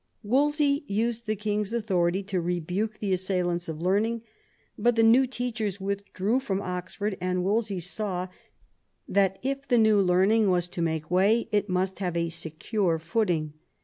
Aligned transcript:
Wolsey 0.23 0.83
used 0.87 1.27
the 1.27 1.35
king's 1.35 1.73
authority 1.73 2.23
to 2.23 2.41
rebuke 2.41 2.97
the 2.97 3.13
assailants 3.13 3.69
of 3.69 3.83
learning; 3.83 4.23
but 4.75 4.95
the 4.95 5.03
new 5.03 5.27
teachers 5.27 5.79
withdrew 5.79 6.39
from 6.39 6.59
Oxford, 6.59 7.15
an,d 7.21 7.41
Wolsey 7.43 7.79
saw 7.79 8.27
that 9.07 9.37
if 9.43 9.67
the 9.67 9.77
new 9.77 10.01
learning 10.01 10.49
was 10.49 10.67
to 10.69 10.81
make 10.81 11.11
way 11.11 11.47
it 11.51 11.69
must 11.69 11.99
have 11.99 12.17
a 12.17 12.29
secure 12.29 12.97
footing. 12.97 13.53